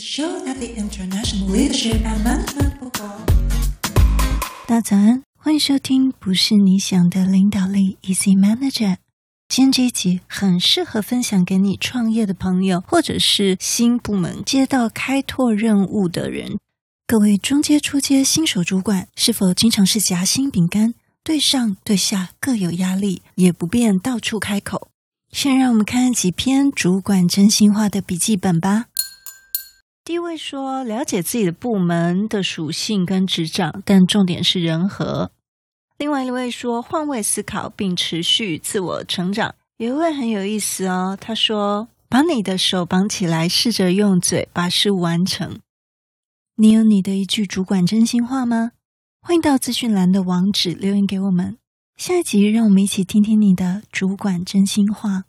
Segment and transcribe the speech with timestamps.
[0.00, 2.72] show at the international leadership and management
[4.66, 8.96] 大家早安，欢迎收听不是你想的领导力，Easy Manager。
[9.46, 16.56] 今天这一集很适合分享给你创业的朋友，或者是新部门接到开拓任务的人。
[17.06, 24.88] 各位中阶、初阶新手主管，是否经常是夹心饼干，对上对下各有压力，也不便到处开口？
[25.30, 28.86] 先让我们看几篇主管真心话的笔记本吧。
[30.02, 35.30] 第一位说，了解自己的部门的属性跟职掌，但重点是人和。
[35.98, 39.54] 另外一位说，换位思考并持续自我成长。
[39.76, 45.60] 有一位很有意思哦，他说，把你的手绑起来，试着用嘴把事物完成。
[46.56, 48.72] 你有你的一句主管真心话吗？
[49.20, 51.58] 欢迎到资讯栏的网址留言给我们。
[51.96, 55.24] 下一集让我们一起听听你的主管真心话。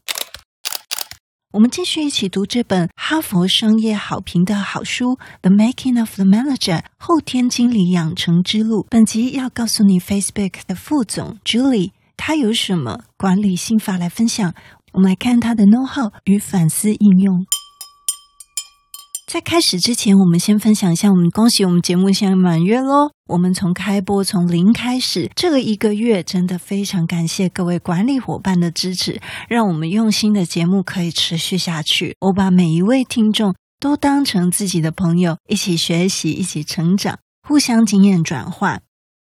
[1.51, 8.83] 我们继续一起读这本哈佛商业好评的好书《The Making of the Manager：后天经理养成之路》。
[8.89, 14.53] 本集要告诉你，Facebook 的副总 Julie 她有什么管理心法来分享。
[14.93, 17.45] 我们来看她的 know-how 与反思应用。
[19.31, 23.11] 在开始之前，我们先分享一下，我们恭喜我们节目现在满月喽！
[23.29, 32.17] 我们从开播从零开始，这个一个月真的非常感谢各位管理伙伴的支持，让我们用心的节目可以持续下去。
[32.19, 38.81] 我把每一位听众都当成自己的朋友，一起学习，一起成长，互相经验转换。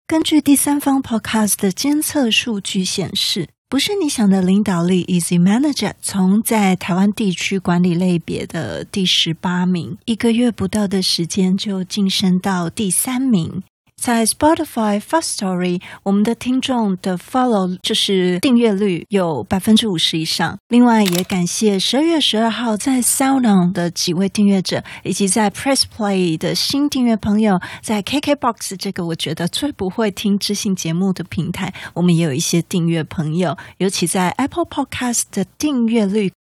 [0.06, 3.50] 根据第三方 Podcast 的监测数据显示。
[3.72, 13.62] 不是你想的领导力，Easy Manager 从在台湾地区管理类别的第十八名，一个月不到的时间就晋升到第三名。
[14.02, 20.58] 在 Spotify Firstory，我们的听众的 follow 就是订阅率有百分之五十以上。
[20.70, 36.32] 另外，也感谢十二月十二号在 SoundOn 的几位订阅者，以及在 Press Play 的新订阅朋友，在 KKBOX 这个我觉得最不会听知性节目的平台，我们也有一些订阅朋友，尤其在 Apple Podcast 的订阅率。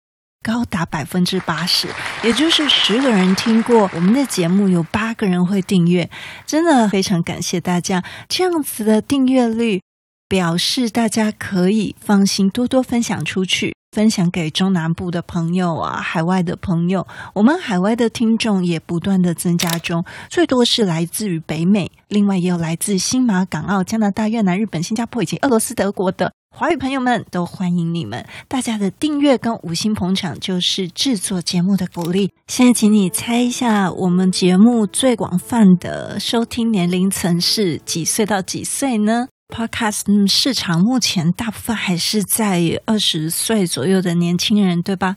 [0.42, 1.86] 高达百分之八十，
[2.24, 6.08] 也就是十个人听过我们的节目，有八个人会订阅，
[6.46, 8.02] 真的非常感谢大家。
[8.26, 9.82] 这样子的订阅率
[10.28, 17.06] 表示大家可以放心多多分享出去，分享给中南部的朋友啊，海外的朋友。
[17.34, 26.32] 我们海外的听众也不断的增加中，最多是来自于北美，另外也有来自新马、港澳、加拿大、越南、日本、新加坡以及俄罗斯、德国的。
[26.52, 32.32] 华语朋友们都欢迎你们，大家的订阅跟五星捧场就是制作节目的鼓励。
[32.48, 45.16] 现在，请你猜一下，我们节目最广泛的收听年龄层是几岁到几岁呢？Podcast 市场目前大部分还是在二十岁左右的年轻人，对吧？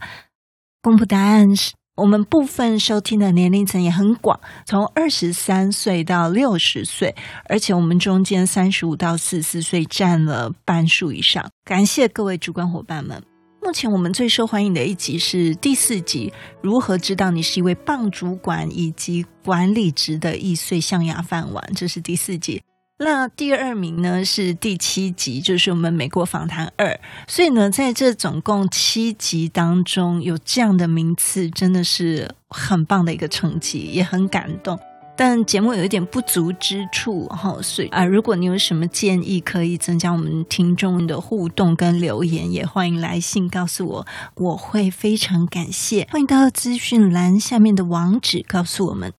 [0.81, 1.73] 公布答案是。
[1.95, 7.15] 我们部分收听的年龄层也很广，从二十三岁到六十岁，
[7.47, 11.47] 而且我们中间三十五到四十四岁占了半数以上。
[11.63, 13.21] 感谢各位主管伙伴们。
[13.61, 16.33] 目前我们最受欢迎的一集是第四集，
[16.63, 22.59] 如何知道你是一位棒主管以及管理职的易碎象牙饭碗，这是第四集。
[23.03, 26.99] 那第二名呢是第七集，就是我们美国访谈二。
[27.27, 34.79] 所以呢，在这总共七集当中，有这样的名次，真的是很棒的一个成绩，也很感动。
[35.15, 46.07] 但节目有一点不足之处，哈，所以啊，如果你有什么建议，可以增加我们听众的互动跟留言，也欢迎来信告诉我，我会非常感谢。
[46.09, 49.13] 欢迎到资讯栏下面的网址告诉我们。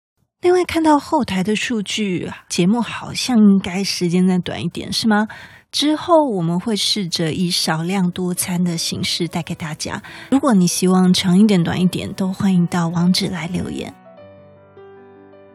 [0.45, 5.27] 另外，看到后台的数据，节目好像应该时间再短一点，是吗？
[5.73, 10.03] 之后我们会试着以少量多餐的形式带给大家。
[10.31, 13.95] 如果你希望长一点、短一点，都欢迎到网址来留言。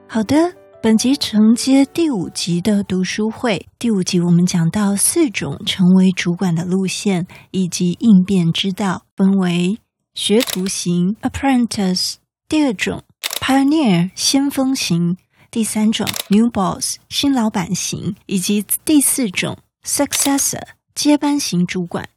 [0.07, 3.67] 好的，本集承接第五集的读书会。
[3.77, 9.77] 第五集我们讲到四种成为主管的路线以及应变之道，分为
[10.15, 12.15] 学徒型 （Apprentice），
[12.47, 13.03] 第二种。
[13.49, 15.17] Pioneer 先锋型，
[15.49, 20.61] 第三种 New Boss 新老板型，以及第四种 Successor
[20.93, 22.09] 接班型主管。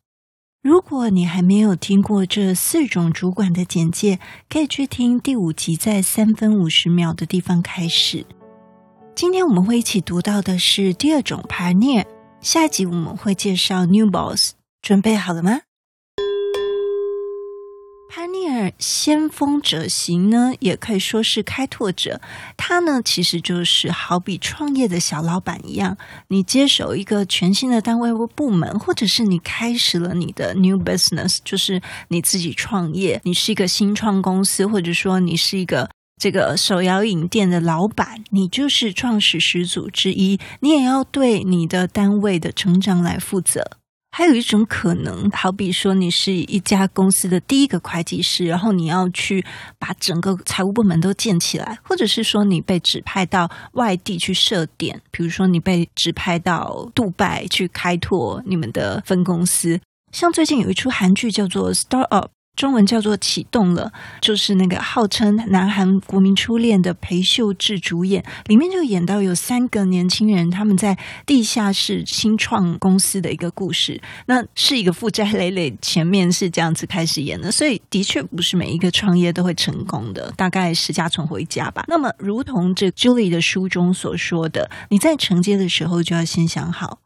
[0.62, 4.20] 如果你还没有听过这四种主管的简介，
[4.50, 8.26] 可以去听第五集，在三分五十秒的地方开始。
[9.14, 12.04] 今天我们会一起读到的是第二种 Pioneer，
[12.42, 14.52] 下一集我们会介绍 New Boss。
[14.82, 15.62] 准备好了吗
[18.14, 22.20] ？Pioneer 先锋者型呢，也可以说是开拓者。
[22.58, 25.96] 他呢，其实就是好比创业的小老板一样，
[26.28, 35.88] 你接手一个全新的单位或部门，或者是你开始了你的 new business，就是你自己创业，你是一个新创公司，或者说你是一个
[36.20, 43.78] 这个手摇饮店的老板，你就是创始始祖之一，你也要对你的单位的成长来负责。
[44.14, 49.42] 还有一种可能，好比说你是一家公司的第一个会计师，然后你要去
[49.78, 59.80] 把整个财务部门都建起来，或者是说你被指派到外地去设点，比如说你被指派到杜拜去开拓你们的分公司。
[60.12, 62.26] 像最近有一出韩剧叫做《Start Up》。
[62.54, 63.90] 中文叫做启动了，
[64.20, 74.00] 就是那个号称南韩国民初恋的裴秀智主演，里面就演到有三个年轻人他们在地下室新创公司的一个故事。
[74.26, 81.84] 那是一个负债累累，前面是这样子开始演的，所以的确不是每一个创业都会成功的，大概十家存活一家吧。
[81.88, 86.98] 那么，如同这 Julie 的书中所说的，你在承接的时候就要先想好，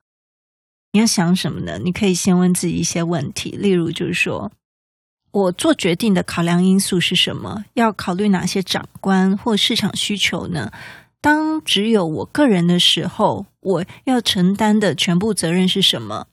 [0.93, 1.79] 你要想什么呢？
[1.79, 4.51] 你可以先问自己一些问题，例如就是说。
[5.33, 7.65] 我做决定的考量因素是什么？
[7.75, 10.73] 要考虑哪些长官或市场需求呢？
[11.21, 16.27] 当只有我个人的时候，我要承担的全部责任是什么？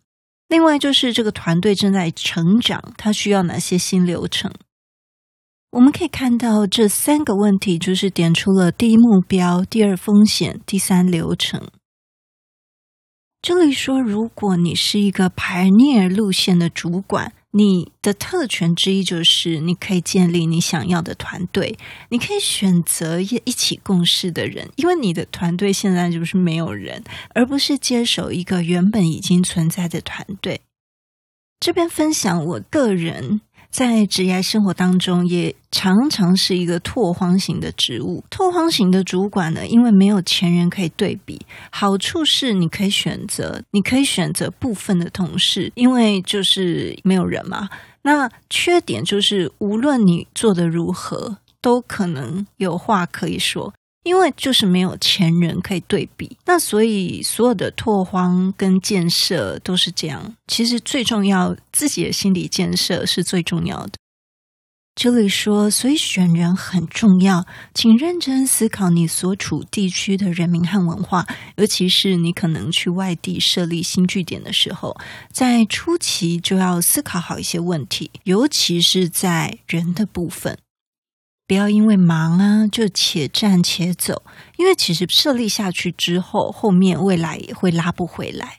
[0.47, 4.53] 另外就是这个团队正在成长，它需要哪些新流程？
[5.71, 11.67] 我们可以看到这三个问题，就是点出了第一目标、第二风险、第三流程。
[13.41, 17.33] 这里说，如果你是一个 pioneer 路线的主管。
[17.55, 21.77] 你的特权之一就是你可以建立你想要的团队，
[22.09, 27.03] 你可以选择一一起共事的人，因为你的团队现在就是没有人，
[27.35, 30.61] 而不是接手一个原本已经存在的团队。
[31.59, 33.41] 这边分享我个人。
[33.73, 38.23] 在职业生活当中，也常常是一个拓荒型的职务。
[38.29, 47.67] 拓荒型的主管呢，因为没有前人可以对比，好处是你可以选择，你可以选择部分的同事，因为就是没有人嘛。
[48.03, 53.73] 那缺点就是，无论你做得如何，都可能有话可以说。
[54.03, 60.35] 因为就是没有前人可以对比，那所以所有的拓荒跟建设都是这样。
[60.47, 63.93] 其实最重要，自己的心理建设是最重要的。
[64.95, 71.25] 这里说，所以选人很重要，请认真思考你所处地区的人民和文化，
[71.55, 74.95] 尤其是你可能去外地设立新据点的时候，
[75.31, 80.59] 在初期就要思考好一些问题，尤其是在人的部分。
[81.53, 84.23] 不要因为忙啊，就且战且走，
[84.57, 88.57] 因为其实设立下去之后，后面未来也会拉不回来。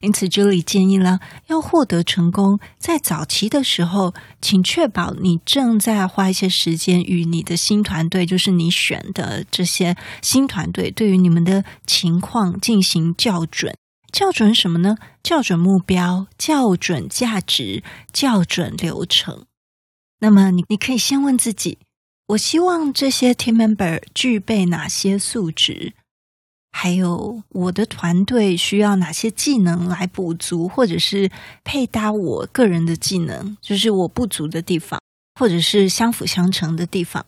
[0.00, 13.74] 因此，这里建议了，要获得成功，在早期的时候，请确保你正在花一些时间与你的新团队，就是你选的这些新团队，对于你们的情况进行校准。
[14.12, 14.96] 校准什么呢？
[15.24, 17.82] 校准目标，校准价值，
[18.12, 19.46] 校准流程。
[20.20, 21.78] 那么，你你可以先问自己。
[22.28, 25.94] 我希望这些 team member 具备哪些素质？
[26.70, 31.30] 还有我的团队需要哪些技能来补足，或者是
[31.64, 35.00] 配搭我个人的技能，就是我不足的地方，
[35.40, 37.24] 或者是相辅相成的地方。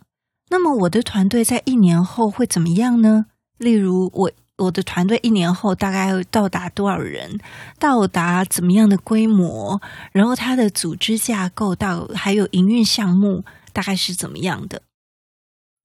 [0.51, 3.25] 那么我的团队在一年后会怎么样呢？
[3.57, 7.41] 例如我我的团队一年后大概到达多少人？
[7.79, 9.81] 到达怎么样的规模？
[10.13, 13.43] 然后它的组织架构到还有营运项目
[13.73, 14.83] 大概是怎么样的？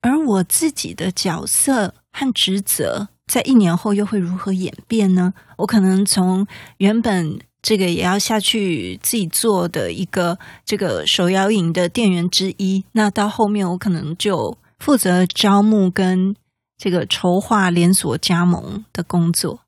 [0.06, 5.34] 而我自己的角色和职责，在一年后又会如何演变呢？
[5.58, 6.46] 我可能从
[6.78, 16.36] 原本这个也要下去自己做的一个这个手摇饮的店员之一，那到后面我可能就负责招募跟
[16.78, 19.62] 这个筹划连锁加盟的工作。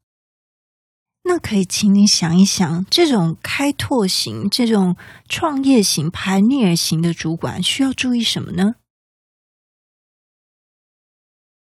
[1.24, 4.96] 那可以请你想一想，这种开拓型、这种
[5.28, 8.76] 创业型、盘逆型的主管需要注意什么呢？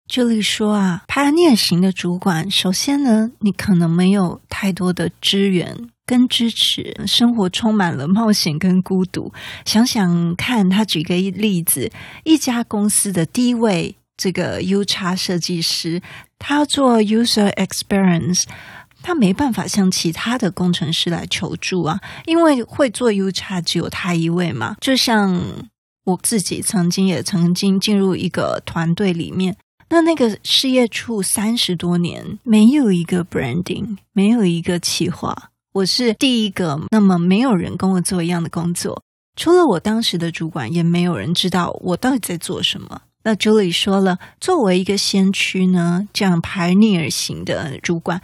[0.09, 9.31] 这里说啊，Pioneer 型的主管，首先呢，你可能没有太多的资源跟支持，生活充满了冒险跟孤独。
[9.65, 11.91] 想想看，他举个例子，
[12.23, 16.01] 一家公司的第一位这个 UX 设计师，
[16.39, 18.45] 他做 User Experience，
[19.03, 24.75] 他没办法向其他的工程师来求助啊，因为会做 UX 只有他一位嘛。
[24.81, 25.39] 就像
[26.05, 29.55] 我自己曾经也曾经进入一个团队里面。
[29.91, 36.79] 那那个事业处三十多年没有一个 branding，没有一个企划，我是第一个。
[36.91, 39.01] 那么没有人跟我做一样的工作，
[39.35, 43.01] 除了我当时的主管，也没有人知道我到底在做什么。
[43.23, 48.21] 那 Julie 说了，作为一个先驱呢，这样 pioneer 型的主管，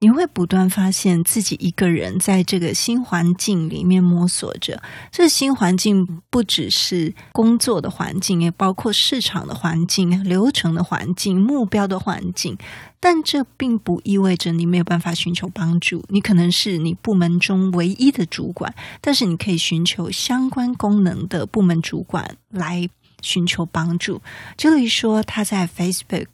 [0.00, 4.80] 你会不断发现自己一个人在这个新环境里面摸索着。
[5.10, 12.56] 这新环境不只是工作的环境，也包括市场的环境、流程的环境、目标的环境。
[13.00, 16.04] 但这并不意味着你没有办法寻求帮助。
[16.08, 22.88] 你可能是你部门中唯一的主管，但是你可以寻求相关功能的部门主管来
[23.20, 24.22] 寻求帮助。
[24.56, 26.28] 这里说他在 Facebook。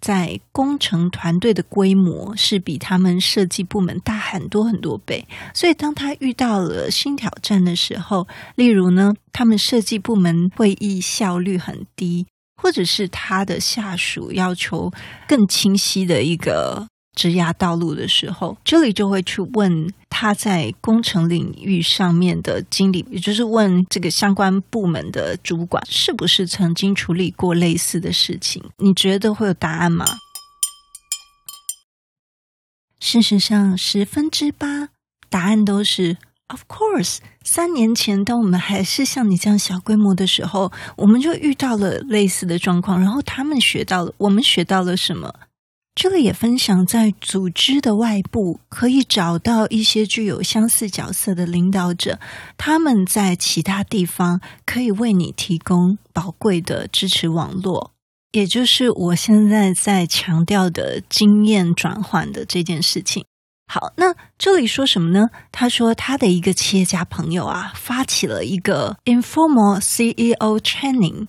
[0.00, 12.26] 在工程团队的规模是比他们设计部门大很多很多倍，所以当他遇到了新挑战的时候，例如呢，他们设计部门会议效率很低，
[12.62, 14.92] 或者是他的下属要求
[15.26, 16.86] 更清晰的一个。
[17.18, 28.62] 职涯道路的时候，这里就会去问他在工程领域上面的经历，也就是问这个相关部门的主管，是不是曾经处理过类似的事情？
[28.76, 30.06] 你觉得会有答案吗？
[33.00, 34.90] 事实上，十分之八
[35.28, 37.18] 答案都是 Of course。
[37.42, 45.34] 三年前，当我们还是像你这样小规模的时候，我们就遇到了类似的状况，然后他们学到了，我们学到了什么？
[46.00, 52.20] 这个也分享在组织的外部，可以找到一些具有相似角色的领导者，
[52.56, 57.90] 他们在其他地方可以为你提供宝贵的支持网络，
[58.30, 63.24] 也就是我现在在强调的经验转换的这件事情。
[63.66, 65.30] 好，那这里说什么呢？
[65.50, 71.26] 他说他的一个企业家朋友啊，发起了一个 informal CEO training。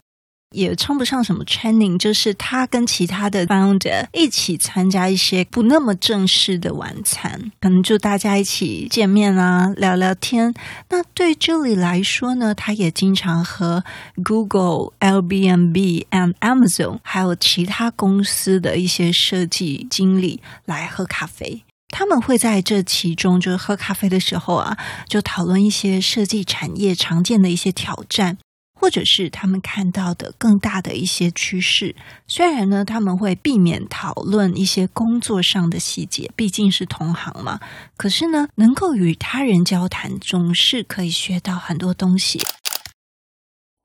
[0.51, 10.53] 也称不上什么 training，就是他跟其他的 founder 一起参加一些不那么正式的晚餐，可能就大家一起见面啊，聊聊天。
[10.89, 13.83] 那对这里来说呢，他也经常和
[14.23, 21.63] Google、Airbnb 和 Amazon 还有其他公司的一些设计经理来喝咖啡。
[21.91, 24.77] 他们会在这其中，就是喝咖啡的时候啊，
[25.07, 28.37] 就讨论一些设计产业常见的一些挑战。
[28.79, 31.95] 或者是他们看到的更大的一些趋势，
[32.27, 37.59] 虽然呢，他们会避免讨论一些工作上的细节，毕竟是同行嘛。
[37.97, 42.41] 可是呢，能够与他人交谈，总是可以学到很多东西。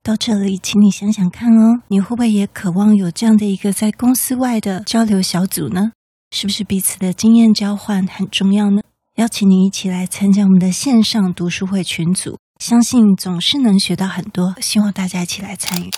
[0.03, 5.91] 到这里，请你想想看哦，你会不会也渴望有这样的一个在公司外的交流小组呢？
[6.31, 8.83] 是不是彼此的经验交换很重要呢？
[9.17, 12.39] 邀请你一起来参加我们的线上读书会群组。
[12.58, 15.90] 相信总是能学到很多，希望大家一起来参与。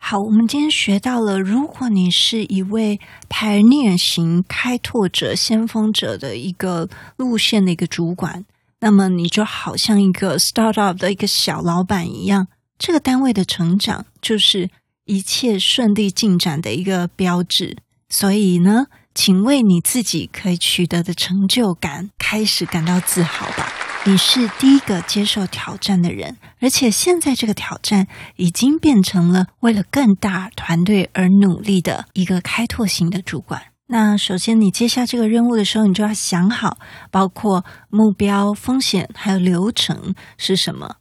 [0.00, 2.98] 好，我们今天学到了，如果你是一位
[3.28, 8.44] pioneer 型开拓者、先锋者的一个路线的一个主管，
[8.80, 12.46] 那么你就好像一个 startup 的一个小老板一样，
[12.78, 14.70] 这个单位的成长就是
[15.04, 17.76] 一切顺利进展的一个标志。
[18.08, 23.77] 所以呢，请为你自己可以取得的成就感开始感到自豪吧。
[24.08, 33.64] 你是第一个接受挑战的人，而且现在这个挑战已经变成了为了更大团队而努力的一个开拓型的主管。
[33.88, 36.78] 那首先，你接下这个任务的时候，你就要想好，
[37.10, 40.96] 包括目标、风险还有流程是什么。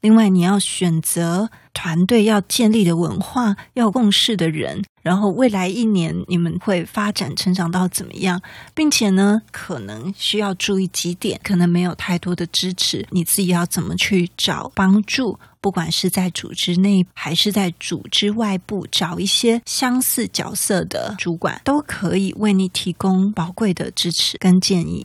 [0.00, 8.40] 另外，你要选择团队要建立的文化，要共事的人，然后未来一年你们会发展成长到怎么样，
[8.74, 15.38] 并且呢，可能需要注意几点，可能没有太多的支持，你自己要怎么去找帮助？
[15.60, 25.04] 不管是在组织内还是在组织外部，找一些相似角色的主管，都可以为你提供宝贵的支持跟建议。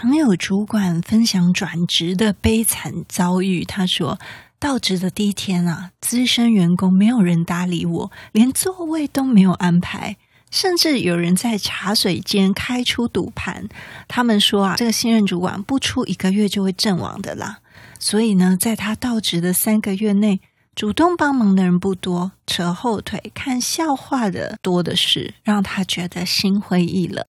[0.00, 3.64] 曾有主管分享转职的悲惨遭遇。
[3.64, 4.16] 他说，
[4.60, 10.16] 到职的第一天啊，资深员工没有人搭理我，连座位都没有安排，
[10.52, 13.68] 甚至有人在茶水间开出赌盘。
[14.06, 17.58] 他们说啊，这个新任主管不出一个月就会阵亡的啦。
[17.98, 20.40] 所以呢，在他到职的三个月内，
[20.76, 27.26] 主动帮忙的人不多，扯后腿、看笑话的多的是，让他觉得心灰意冷。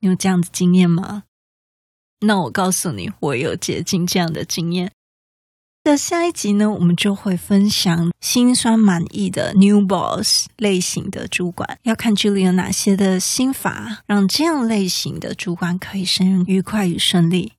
[0.00, 1.22] 你有这样的经验吗？
[2.22, 4.90] 那我告诉你，我有接近这样的经验。
[5.84, 17.54] 那下一集呢，我们就会分享心酸满意的 New Boss 类型的主管，要看这里有哪些的心法，让这样类型的主管可以胜任愉快与顺利。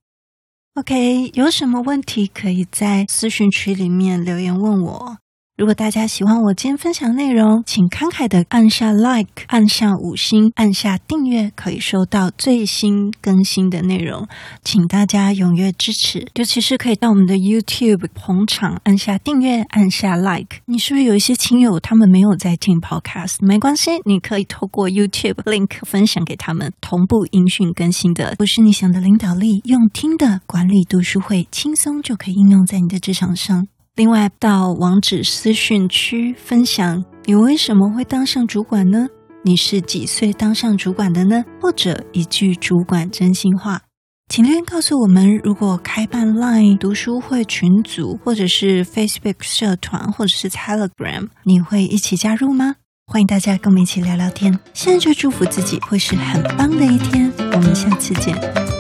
[0.76, 5.18] OK，有什么问题可以在私讯区里面留言问我。
[5.56, 14.28] 如果大家喜欢我今天分享内容，请慷慨的按下 like，按下五星，按下订阅，可以收到最新更新的内容。
[14.64, 20.58] 请大家踊跃支持，尤其是可以到我们的 YouTube 捧场，按下订阅，按下 like。
[20.66, 23.36] 你是不是有一些亲友他们没有在听 Podcast？
[23.46, 28.34] 没关系，你可以透过 YouTube link 分享给他们，同步音讯更新的。
[28.40, 33.68] 不是你想的领导力，用听的管理读书会，轻松就可以应用在你的职场上。
[33.96, 39.08] 另外，到网址私讯区分享，你为什么会当上主管呢？
[39.44, 41.46] 你是几岁当上主管的呢？
[41.62, 43.82] 或者一句主管真心话，
[44.30, 45.40] 请留言告诉我们。
[45.44, 52.78] 如果开办 Line 读书会群组，或者是 Facebook 社团，或者是 Telegram，你会一起加入吗？
[53.06, 54.58] 欢迎大家跟我们一起聊聊天。
[54.74, 57.32] 现在就祝福自己会是很棒的一天。
[57.52, 58.73] 我们下次见。